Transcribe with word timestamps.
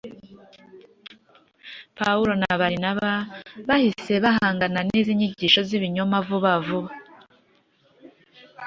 Pawulo 1.97 2.31
na 2.41 2.45
Barinaba 2.59 3.11
bahise 3.67 4.13
bahangana 4.23 4.79
n’izi 4.83 5.11
nyigisho 5.19 5.59
z’ibinyoma 5.67 6.17
vuba 6.27 6.53
vuba 6.65 6.91